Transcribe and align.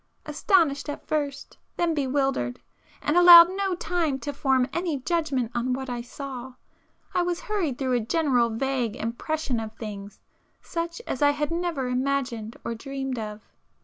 Astonished 0.25 0.89
at 0.89 1.05
first, 1.07 1.59
then 1.77 1.93
bewildered, 1.93 2.59
and 3.03 3.15
allowed 3.15 3.51
no 3.51 3.75
time 3.75 4.17
to 4.21 4.33
form 4.33 4.67
any 4.73 4.97
judgment 4.97 5.51
on 5.53 5.73
what 5.73 5.91
I 5.91 6.01
saw, 6.01 6.55
I 7.13 7.21
was 7.21 7.41
hurried 7.41 7.77
through 7.77 7.93
a 7.93 7.99
general 7.99 8.49
vague 8.49 8.95
'impression' 8.95 9.59
of 9.59 9.73
things 9.77 10.19
such 10.59 11.03
as 11.05 11.21
I 11.21 11.29
had 11.29 11.51
never 11.51 11.87
imagined 11.87 12.57
or 12.63 12.73
dreamed 12.73 13.19
of. 13.19 13.43